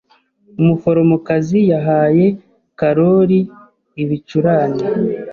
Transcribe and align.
Umuforomokazi 0.61 1.59
yahaye 1.71 2.25
Karoli 2.79 3.39
ibicurane. 4.03 4.81